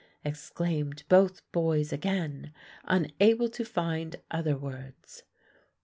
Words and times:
exclaimed 0.25 1.03
both 1.09 1.43
boys 1.51 1.93
again, 1.93 2.51
unable 2.85 3.47
to 3.47 3.63
find 3.63 4.15
other 4.31 4.57
words. 4.57 5.21